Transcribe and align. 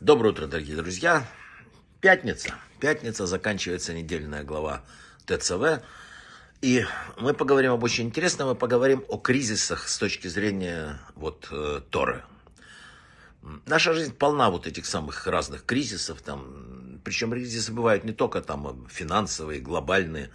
Доброе 0.00 0.30
утро, 0.30 0.46
дорогие 0.46 0.76
друзья. 0.76 1.28
Пятница. 2.00 2.54
Пятница, 2.80 3.26
заканчивается 3.26 3.92
недельная 3.92 4.44
глава 4.44 4.82
ТЦВ. 5.26 5.82
И 6.62 6.86
мы 7.18 7.34
поговорим 7.34 7.72
об 7.72 7.84
очень 7.84 8.06
интересном, 8.06 8.48
мы 8.48 8.54
поговорим 8.54 9.04
о 9.08 9.18
кризисах 9.18 9.86
с 9.86 9.98
точки 9.98 10.26
зрения 10.26 10.98
вот 11.16 11.48
э, 11.50 11.82
Торы. 11.90 12.24
Наша 13.66 13.92
жизнь 13.92 14.14
полна 14.14 14.48
вот 14.48 14.66
этих 14.66 14.86
самых 14.86 15.26
разных 15.26 15.66
кризисов, 15.66 16.22
там, 16.22 16.98
причем 17.04 17.32
кризисы 17.32 17.70
бывают 17.70 18.02
не 18.02 18.12
только 18.12 18.40
там 18.40 18.86
финансовые, 18.90 19.60
глобальные, 19.60 20.30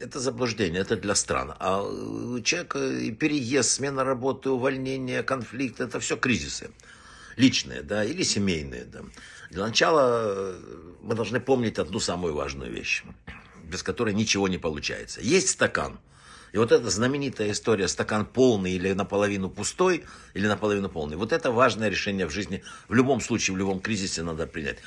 это 0.00 0.20
заблуждение, 0.20 0.80
это 0.80 0.96
для 0.96 1.14
стран. 1.14 1.52
А 1.58 1.82
у 1.82 2.40
человека 2.40 2.78
переезд, 3.12 3.72
смена 3.72 4.04
работы, 4.04 4.48
увольнение, 4.48 5.22
конфликт, 5.22 5.82
это 5.82 6.00
все 6.00 6.16
кризисы 6.16 6.70
личные, 7.36 7.82
да, 7.82 8.04
или 8.04 8.22
семейные, 8.22 8.84
да. 8.84 9.00
Для 9.50 9.64
начала 9.64 10.22
э, 10.24 10.60
мы 11.02 11.14
должны 11.14 11.40
помнить 11.40 11.78
одну 11.78 12.00
самую 12.00 12.34
важную 12.34 12.72
вещь, 12.72 13.04
без 13.64 13.82
которой 13.82 14.14
ничего 14.14 14.48
не 14.48 14.58
получается. 14.58 15.20
Есть 15.20 15.50
стакан. 15.50 15.98
И 16.52 16.58
вот 16.58 16.72
эта 16.72 16.88
знаменитая 16.90 17.50
история, 17.50 17.86
стакан 17.86 18.24
полный 18.24 18.72
или 18.72 18.92
наполовину 18.92 19.50
пустой, 19.50 20.04
или 20.34 20.46
наполовину 20.46 20.88
полный, 20.88 21.16
вот 21.16 21.32
это 21.32 21.50
важное 21.50 21.88
решение 21.88 22.26
в 22.26 22.30
жизни. 22.30 22.64
В 22.88 22.94
любом 22.94 23.20
случае, 23.20 23.54
в 23.54 23.58
любом 23.58 23.80
кризисе 23.80 24.22
надо 24.22 24.46
принять. 24.46 24.78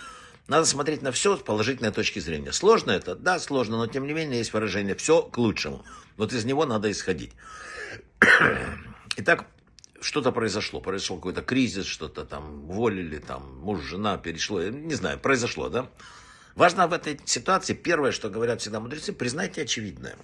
Надо 0.48 0.66
смотреть 0.66 1.04
на 1.04 1.12
все 1.12 1.38
с 1.38 1.42
положительной 1.42 1.92
точки 1.92 2.18
зрения. 2.18 2.52
Сложно 2.52 2.90
это? 2.90 3.16
Да, 3.16 3.38
сложно, 3.38 3.78
но 3.78 3.86
тем 3.86 4.08
не 4.08 4.14
менее 4.14 4.40
есть 4.40 4.52
выражение 4.52 4.96
«все 4.96 5.22
к 5.22 5.38
лучшему». 5.38 5.86
Вот 6.18 6.34
из 6.34 6.44
него 6.44 6.66
надо 6.66 6.90
исходить. 6.90 7.34
Итак, 9.18 9.46
что-то 10.02 10.32
произошло, 10.32 10.82
произошел 10.82 11.18
какой-то 11.18 11.42
кризис, 11.42 11.86
что-то 11.86 12.26
там 12.26 12.70
уволили, 12.70 13.18
там 13.18 13.60
муж, 13.60 13.82
жена 13.82 14.18
перешло, 14.18 14.62
не 14.64 14.96
знаю, 14.96 15.20
произошло, 15.20 15.70
да? 15.70 15.90
Важно 16.56 16.88
в 16.88 16.94
этой 16.94 17.20
ситуации, 17.26 17.74
первое, 17.74 18.12
что 18.12 18.30
говорят 18.30 18.62
всегда 18.62 18.80
мудрецы, 18.80 19.14
признайте 19.14 19.62
очевидное. 19.62 20.16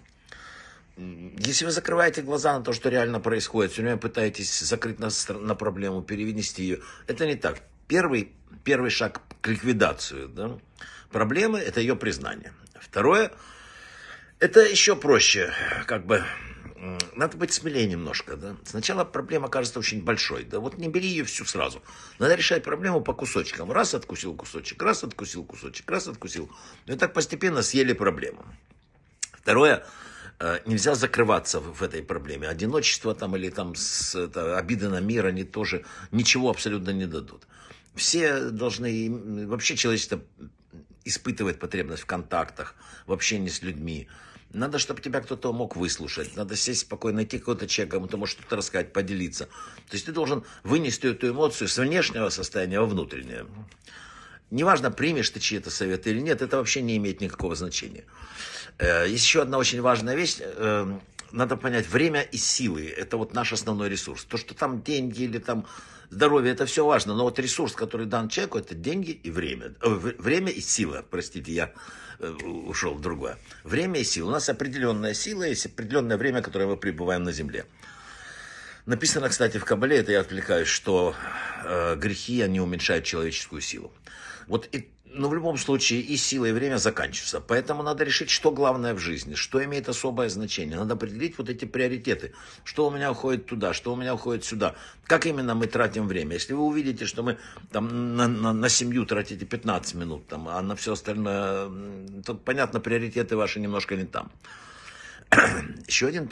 Если 0.98 1.66
вы 1.66 1.72
закрываете 1.72 2.22
глаза 2.22 2.58
на 2.58 2.64
то, 2.64 2.73
что 2.73 2.90
реально 2.90 3.20
происходит, 3.20 3.73
все 3.73 3.82
время 3.82 3.98
пытаетесь 3.98 4.59
закрыть 4.62 5.00
на, 5.00 5.09
на 5.30 5.56
проблему, 5.56 6.02
перевести 6.02 6.64
ее, 6.64 6.80
это 7.08 7.26
не 7.26 7.36
так. 7.36 7.60
Первый, 7.88 8.32
первый 8.64 8.89
шаг 8.89 9.22
к 9.42 9.48
ликвидации 9.48 10.28
да? 10.28 10.58
проблемы– 11.12 11.60
это 11.60 11.82
ее 11.82 11.95
признание. 11.95 12.54
Второе– 12.80 13.32
это 14.39 14.62
еще 14.62 14.95
проще, 14.95 15.54
как 15.86 16.06
бы 16.06 16.23
надо 17.16 17.38
быть 17.38 17.54
смелее 17.54 17.88
немножко, 17.88 18.36
да. 18.36 18.56
Сначала 18.66 19.06
проблема 19.06 19.48
кажется 19.48 19.80
очень 19.80 20.04
большой, 20.04 20.44
да, 20.44 20.59
вот 20.59 20.78
не 20.78 20.90
бери 20.90 21.08
ее 21.08 21.23
всю 21.23 21.45
сразу. 21.45 21.82
Надо 22.20 22.36
решать 22.36 22.64
проблему 22.64 23.02
по 23.02 23.14
кусочкам. 23.14 23.72
Раз 23.72 23.94
откусил 23.94 24.36
кусочек, 24.36 24.82
раз 24.82 25.04
откусил 25.04 25.45
кусочек, 25.45 25.90
раз 25.90 26.08
откусил. 26.08 26.52
Ну 26.86 26.94
и 26.94 26.98
так 26.98 27.14
постепенно 27.14 27.62
съели 27.62 27.94
проблему. 27.94 28.45
Второе, 29.32 29.86
э, 30.40 30.59
нельзя 30.66 30.95
закрываться 30.95 31.59
в 31.59 31.82
этой 31.82 32.04
проблеме. 32.04 32.48
Одиночество 32.48 33.16
там 33.16 33.36
или 33.36 33.50
там 33.50 33.76
с, 33.76 34.16
это, 34.16 34.58
обиды 34.58 34.89
на 34.89 35.00
мир, 35.00 35.26
они 35.26 35.44
тоже 35.44 35.86
ничего 36.12 36.50
абсолютно 36.50 36.89
не 36.92 37.06
дадут. 37.06 37.48
Все 37.95 38.50
должны, 38.50 39.45
вообще 39.48 39.78
человечество 39.78 40.22
испытывает 41.06 41.60
потребность 41.60 42.04
в 42.04 42.06
контактах, 42.06 42.76
в 43.06 43.14
общении 43.14 43.48
с 43.48 43.62
людьми. 43.62 44.10
Надо, 44.56 44.80
чтобы 44.80 45.02
тебя 45.02 45.20
кто-то 45.20 45.52
мог 45.52 45.75
выслушать. 45.75 46.38
Надо 46.38 46.56
сесть 46.56 46.81
спокойно, 46.81 47.17
найти 47.17 47.39
какого-то 47.39 47.67
человека, 47.67 47.98
кому 47.98 48.08
ты 48.08 48.16
можешь 48.16 48.36
что-то 48.36 48.56
рассказать, 48.56 48.94
поделиться. 48.94 49.45
То 49.89 49.94
есть 49.94 50.06
ты 50.06 50.14
должен 50.14 50.45
вынести 50.64 51.08
эту 51.08 51.30
эмоцию 51.30 51.67
с 51.67 51.78
внешнего 51.78 52.30
состояния 52.30 52.80
во 52.80 52.86
внутреннее. 52.86 53.45
Неважно, 54.52 54.92
примешь 54.92 55.30
ты 55.30 55.42
чьи-то 55.42 55.70
советы 55.70 56.11
или 56.11 56.22
нет, 56.22 56.42
это 56.42 56.56
вообще 56.58 56.81
не 56.81 56.95
имеет 56.95 57.20
никакого 57.20 57.56
значения. 57.56 58.06
Э, 58.78 59.06
есть 59.08 59.26
еще 59.26 59.42
одна 59.42 59.58
очень 59.58 59.81
важная 59.81 60.16
вещь. 60.16 60.38
Надо 61.36 61.58
понять, 61.58 61.88
время 61.88 62.22
и 62.22 62.38
силы– 62.38 62.86
это 62.98 63.18
вот 63.18 63.34
наш 63.34 63.54
основной 63.54 63.90
ресурс. 63.90 64.26
То, 64.26 64.38
что 64.38 64.56
там 64.56 64.82
деньги 64.82 65.23
или 65.23 65.38
там 65.38 65.66
здоровье, 66.10 66.54
это 66.54 66.66
все 66.66 66.86
важно. 66.86 67.14
Но 67.14 67.23
вот 67.23 67.38
ресурс, 67.40 67.73
который 67.73 68.08
дан 68.08 68.30
человеку, 68.30 68.58
это 68.58 68.73
деньги 68.73 69.12
и 69.12 69.30
время. 69.30 69.76
Э, 69.82 69.90
время 69.90 70.52
и 70.52 70.62
сила, 70.62 71.06
простите, 71.10 71.52
я 71.52 71.73
Э, 72.20 72.30
ушел 72.30 72.94
в 72.94 73.02
другое. 73.02 73.38
Время 73.64 74.00
и 74.00 74.04
сила. 74.04 74.30
У 74.30 74.32
нас 74.32 74.48
определенная 74.48 75.14
сила, 75.14 75.44
есть 75.44 75.66
определенное 75.66 76.18
время, 76.18 76.42
которое 76.42 76.66
мы 76.66 76.78
пребываем 76.78 77.23
на 77.23 77.32
земле. 77.32 77.66
Написано, 78.86 79.30
кстати, 79.30 79.58
в 79.58 79.66
Кабале, 79.66 79.98
это 79.98 80.12
я 80.12 80.22
отвлекаюсь, 80.22 80.67
что 80.67 81.16
э, 81.64 81.96
грехи, 81.96 82.42
они 82.42 82.62
уменьшают 82.62 83.04
человеческую 83.04 83.62
силу. 83.62 83.92
Вот 84.48 84.70
и 84.72 84.90
но 85.15 85.30
в 85.30 85.33
любом 85.33 85.58
случае 85.58 86.02
и 86.02 86.17
сила, 86.17 86.45
и 86.45 86.52
время 86.52 86.77
заканчиваются. 86.77 87.39
Поэтому 87.39 87.83
надо 87.83 88.03
решить, 88.03 88.30
что 88.30 88.52
главное 88.52 88.93
в 88.93 88.99
жизни, 88.99 89.36
что 89.36 89.64
имеет 89.64 89.89
особое 89.89 90.30
значение. 90.30 90.77
Надо 90.77 90.93
определить 90.93 91.37
вот 91.37 91.49
эти 91.49 91.65
приоритеты. 91.65 92.33
Что 92.64 92.87
у 92.87 92.92
меня 92.92 93.11
уходит 93.11 93.45
туда, 93.45 93.73
что 93.73 93.93
у 93.93 93.95
меня 93.95 94.14
уходит 94.14 94.43
сюда. 94.43 94.75
Как 95.05 95.25
именно 95.25 95.55
мы 95.55 95.67
тратим 95.67 96.08
время. 96.08 96.33
Если 96.33 96.54
вы 96.54 96.64
увидите, 96.64 97.05
что 97.05 97.23
мы 97.23 97.37
там 97.71 98.15
на, 98.15 98.27
на, 98.27 98.54
на 98.54 98.70
семью 98.70 99.05
тратите 99.05 99.45
15 99.45 99.95
минут, 99.95 100.27
там, 100.27 100.48
а 100.49 100.61
на 100.61 100.75
все 100.75 100.93
остальное, 100.93 101.70
то 102.25 102.36
понятно, 102.36 102.80
приоритеты 102.80 103.36
ваши 103.37 103.59
немножко 103.59 103.95
не 103.95 104.05
там. 104.05 104.31
Еще 105.87 106.08
один, 106.08 106.30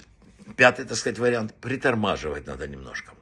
пятый, 0.58 0.86
так 0.86 0.98
сказать, 0.98 1.20
вариант. 1.20 1.54
Притормаживать 1.62 2.48
надо 2.48 2.68
немножко 2.68 3.14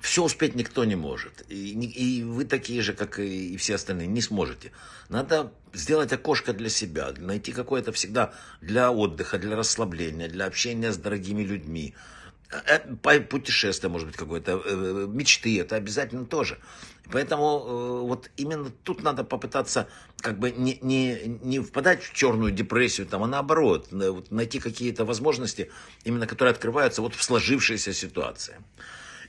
все 0.00 0.24
успеть 0.24 0.54
никто 0.54 0.84
не 0.84 0.96
может. 0.96 1.44
И, 1.48 1.72
и 1.72 2.22
вы 2.24 2.44
такие 2.44 2.82
же, 2.82 2.92
как 2.94 3.18
и 3.18 3.56
все 3.56 3.74
остальные, 3.74 4.08
не 4.08 4.22
сможете. 4.22 4.72
Надо 5.08 5.52
сделать 5.72 6.12
окошко 6.12 6.52
для 6.52 6.68
себя, 6.68 7.12
найти 7.18 7.52
какое-то 7.52 7.92
всегда 7.92 8.32
для 8.60 8.90
отдыха, 8.90 9.38
для 9.38 9.56
расслабления, 9.56 10.28
для 10.28 10.46
общения 10.46 10.92
с 10.92 10.96
дорогими 10.96 11.42
людьми. 11.42 11.94
Э, 12.50 13.20
путешествие, 13.20 13.90
может 13.90 14.08
быть, 14.08 14.16
какое-то, 14.16 14.62
э, 14.64 15.06
мечты, 15.08 15.60
это 15.60 15.76
обязательно 15.76 16.24
тоже. 16.24 16.58
Поэтому 17.12 17.44
э, 17.44 18.06
вот 18.06 18.30
именно 18.36 18.70
тут 18.84 19.02
надо 19.02 19.24
попытаться 19.24 19.88
как 20.20 20.38
бы 20.38 20.50
не, 20.50 20.78
не, 20.82 21.38
не 21.42 21.60
впадать 21.60 22.02
в 22.02 22.12
черную 22.12 22.52
депрессию, 22.52 23.06
там, 23.06 23.22
а 23.22 23.26
наоборот, 23.26 23.88
найти 24.30 24.58
какие-то 24.60 25.04
возможности, 25.04 25.70
именно 26.04 26.26
которые 26.26 26.52
открываются 26.52 27.02
вот 27.02 27.14
в 27.14 27.22
сложившейся 27.22 27.92
ситуации. 27.92 28.56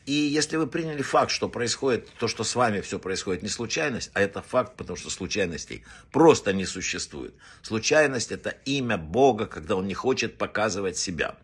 И 0.05 0.13
если 0.13 0.57
вы 0.57 0.65
приняли 0.65 1.03
факт, 1.03 1.31
что 1.31 1.47
происходит 1.47 2.09
то, 2.19 2.27
что 2.27 2.43
с 2.43 2.55
вами 2.55 2.81
все 2.81 2.97
происходит, 2.97 3.43
не 3.43 3.49
случайность, 3.49 4.09
а 4.13 4.21
это 4.21 4.41
факт, 4.41 4.75
потому 4.75 4.97
что 4.97 5.09
случайностей 5.09 5.83
просто 6.11 6.53
не 6.53 6.65
существует. 6.65 7.35
Случайность– 7.61 8.31
это 8.33 8.49
имя 8.65 8.97
Бога, 8.97 9.45
когда 9.45 9.75
Он 9.75 9.85
не 9.85 9.93
хочет 9.93 10.37
показывать 10.37 10.97
себя. 10.97 11.35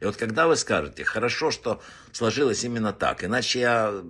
И 0.00 0.04
вот 0.04 0.16
когда 0.16 0.46
вы 0.46 0.56
скажете, 0.56 1.04
хорошо, 1.04 1.50
что 1.50 1.82
сложилось 2.12 2.64
именно 2.64 2.92
так, 2.92 3.24
иначе 3.24 3.60
я 3.60 4.02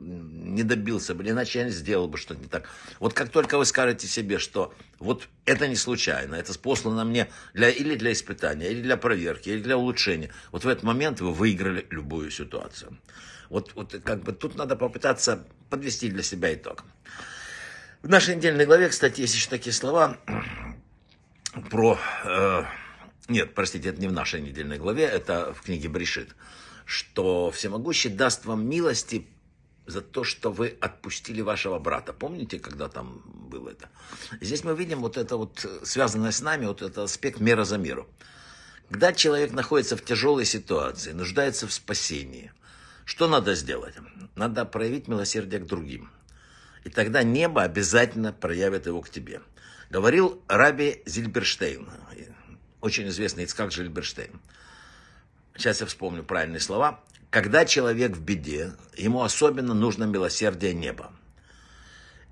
не 0.56 0.62
добился 0.62 1.14
бы, 1.14 1.28
иначе 1.28 1.60
я 1.60 1.68
сделал 1.68 2.08
бы 2.08 2.18
что-то 2.18 2.40
не 2.40 2.48
так. 2.48 2.68
Вот 2.98 3.12
как 3.12 3.28
только 3.28 3.58
вы 3.58 3.64
скажете 3.64 4.08
себе, 4.08 4.38
что 4.38 4.74
вот 4.98 5.28
это 5.44 5.68
не 5.68 5.76
случайно, 5.76 6.34
это 6.34 6.58
послано 6.58 7.04
мне 7.04 7.28
для, 7.54 7.68
или 7.68 7.94
для 7.94 8.12
испытания, 8.12 8.70
или 8.70 8.82
для 8.82 8.96
проверки, 8.96 9.50
или 9.50 9.60
для 9.60 9.76
улучшения, 9.76 10.30
вот 10.50 10.64
в 10.64 10.68
этот 10.68 10.82
момент 10.82 11.20
вы 11.20 11.32
выиграли 11.32 11.86
любую 11.90 12.30
ситуацию. 12.30 12.98
Вот, 13.50 13.72
вот 13.74 13.94
как 14.02 14.22
бы 14.22 14.32
тут 14.32 14.56
надо 14.56 14.74
попытаться 14.74 15.46
подвести 15.70 16.08
для 16.08 16.22
себя 16.22 16.52
итог. 16.54 16.84
В 18.02 18.08
нашей 18.08 18.36
недельной 18.36 18.66
главе, 18.66 18.88
кстати, 18.88 19.20
есть 19.20 19.34
еще 19.34 19.48
такие 19.50 19.72
слова 19.72 20.18
про... 21.70 21.98
Э, 22.24 22.64
нет, 23.28 23.54
простите, 23.54 23.90
это 23.90 24.00
не 24.00 24.08
в 24.08 24.12
нашей 24.12 24.40
недельной 24.40 24.78
главе, 24.78 25.04
это 25.04 25.52
в 25.52 25.62
книге 25.62 25.88
Брешит, 25.88 26.34
что 26.84 27.50
Всемогущий 27.50 28.08
даст 28.08 28.44
вам 28.46 28.68
милости 28.68 29.26
за 29.86 30.00
то, 30.00 30.24
что 30.24 30.50
вы 30.50 30.76
отпустили 30.80 31.40
вашего 31.40 31.78
брата. 31.78 32.12
Помните, 32.12 32.58
когда 32.58 32.88
там 32.88 33.22
было 33.24 33.70
это? 33.70 33.88
Здесь 34.40 34.64
мы 34.64 34.74
видим 34.74 35.00
вот 35.00 35.16
это 35.16 35.36
вот, 35.36 35.66
связанное 35.84 36.32
с 36.32 36.40
нами, 36.40 36.66
вот 36.66 36.82
этот 36.82 36.98
аспект 36.98 37.40
мера 37.40 37.64
за 37.64 37.78
меру. 37.78 38.08
Когда 38.90 39.12
человек 39.12 39.52
находится 39.52 39.96
в 39.96 40.04
тяжелой 40.04 40.44
ситуации, 40.44 41.12
нуждается 41.12 41.66
в 41.66 41.72
спасении– 41.72 42.52
что 43.06 43.28
надо 43.28 43.54
сделать? 43.54 43.94
Надо 44.34 44.64
проявить 44.64 45.06
милосердие 45.06 45.60
к 45.60 45.66
другим. 45.66 46.10
И 46.84 46.90
тогда 46.90 47.22
небо 47.22 47.62
обязательно 47.62 48.32
проявит 48.32 48.86
его 48.86 49.00
к 49.00 49.08
тебе. 49.08 49.40
Говорил 49.90 50.42
Раби 50.48 51.02
Зильберштейн, 51.06 51.88
очень 52.80 53.08
известный 53.08 53.44
Ицкак 53.44 53.72
Зильберштейн. 53.72 54.40
Сейчас 55.56 55.80
я 55.80 55.86
вспомню 55.86 56.24
правильные 56.24 56.58
слова. 56.58 57.00
Когда 57.30 57.64
человек 57.64 58.12
в 58.16 58.22
беде, 58.22 58.72
ему 58.96 59.22
особенно 59.22 59.74
нужно 59.74 60.04
милосердие 60.04 60.74
неба. 60.74 61.12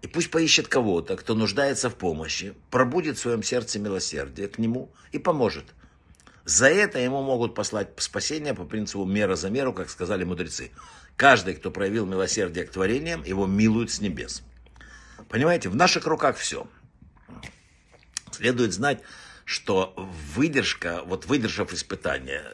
И 0.03 0.07
пусть 0.07 0.31
поищет 0.31 0.69
кого-то, 0.69 1.17
кто 1.17 1.35
нуждается 1.35 1.91
в 1.91 1.97
помощи, 1.97 2.55
пробудет 2.71 3.17
в 3.17 3.21
своем 3.21 3.43
сердце 3.43 3.79
милосердие 3.79 4.49
к 4.49 4.59
нему 4.59 4.93
и 5.13 5.19
поможет– 5.19 5.65
за 6.45 6.69
это 6.69 6.99
ему 6.99 7.23
могут 7.23 7.55
послать 7.55 7.89
спасение 7.97 8.53
по 8.53 8.65
принципу 8.65 9.07
мера 9.07 9.35
за 9.35 9.49
меру, 9.49 9.73
как 9.73 9.89
сказали 9.89 10.25
мудрецы. 10.25 10.73
Каждый, 11.17 11.55
кто 11.55 11.71
проявил 11.71 12.05
милосердие 12.05 12.67
к 12.67 12.71
творениям, 12.71 13.23
его 13.25 13.47
милуют 13.47 13.91
с 13.91 14.01
небес. 14.01 14.43
Понимаете, 15.31 15.71
в 15.71 15.77
наших 15.77 16.07
руках 16.07 16.37
все. 16.37 16.67
Следует 18.31 18.75
знать, 18.75 19.01
что 19.47 19.95
выдержка, 20.35 21.03
вот 21.07 21.25
выдержав 21.25 21.73
испытания, 21.73 22.45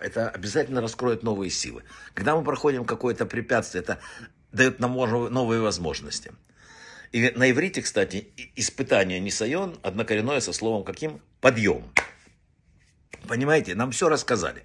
это 0.00 0.28
обязательно 0.30 0.80
раскроет 0.80 1.22
новые 1.22 1.50
силы. 1.50 1.84
Когда 2.14 2.36
мы 2.36 2.44
проходим 2.44 2.84
какое-то 2.84 3.26
препятствие, 3.26 3.82
это 3.82 3.98
дает 4.52 4.80
нам 4.80 4.94
новые 4.94 5.60
возможности. 5.60 6.32
И 7.12 7.30
на 7.30 7.50
иврите, 7.50 7.82
кстати, 7.82 8.28
испытание 8.56 9.20
нисайон 9.20 9.78
однокоренное 9.82 10.40
со 10.40 10.52
словом 10.52 10.84
каким? 10.84 11.20
Подъем. 11.40 11.92
Понимаете, 13.28 13.74
нам 13.74 13.90
все 13.90 14.08
рассказали. 14.08 14.64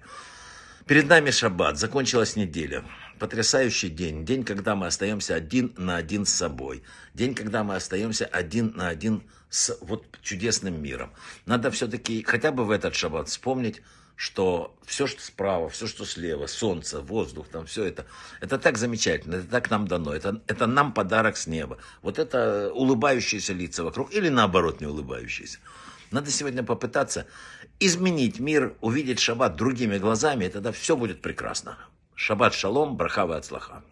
Перед 0.86 1.08
нами 1.08 1.30
шаббат, 1.30 1.78
закончилась 1.78 2.36
неделя. 2.36 2.84
Потрясающий 3.22 3.88
день. 3.88 4.24
День, 4.24 4.42
когда 4.42 4.74
мы 4.74 4.88
остаемся 4.88 5.36
один 5.36 5.72
на 5.76 5.94
один 5.94 6.26
с 6.26 6.34
собой. 6.34 6.82
День, 7.14 7.36
когда 7.36 7.62
мы 7.62 7.76
остаемся 7.76 8.26
один 8.26 8.72
на 8.74 8.88
один 8.88 9.22
с 9.48 9.78
вот 9.80 10.04
чудесным 10.22 10.82
миром. 10.82 11.12
Надо 11.46 11.70
все-таки 11.70 12.24
хотя 12.24 12.50
бы 12.50 12.64
в 12.64 12.72
этот 12.72 12.96
шаббат 12.96 13.28
вспомнить, 13.28 13.80
что 14.16 14.76
все, 14.84 15.06
что 15.06 15.22
справа, 15.22 15.68
все, 15.68 15.86
что 15.86 16.04
слева, 16.04 16.48
солнце, 16.48 17.00
воздух, 17.00 17.46
там 17.46 17.66
все 17.66 17.84
это, 17.84 18.06
это 18.40 18.58
так 18.58 18.76
замечательно, 18.76 19.36
это 19.36 19.46
так 19.46 19.70
нам 19.70 19.86
дано, 19.86 20.12
это, 20.12 20.42
это 20.48 20.66
нам 20.66 20.92
подарок 20.92 21.36
с 21.36 21.46
неба. 21.46 21.78
Вот 22.02 22.18
это 22.18 22.72
улыбающиеся 22.74 23.52
лица 23.52 23.84
вокруг, 23.84 24.12
или 24.12 24.30
наоборот 24.30 24.80
не 24.80 24.88
улыбающиеся. 24.88 25.60
Надо 26.10 26.32
сегодня 26.32 26.64
попытаться 26.64 27.28
изменить 27.78 28.40
мир, 28.40 28.74
увидеть 28.80 29.20
шаббат 29.20 29.54
другими 29.54 29.98
глазами, 29.98 30.46
и 30.46 30.48
тогда 30.48 30.72
все 30.72 30.96
будет 30.96 31.22
прекрасно. 31.22 31.78
Шаббат 32.24 32.54
шалом, 32.54 32.96
брахава 32.96 33.36
от 33.36 33.44
слаха. 33.44 33.82